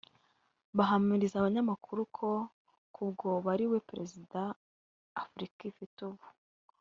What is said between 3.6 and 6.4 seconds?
we Perezida Afrika ifite ubu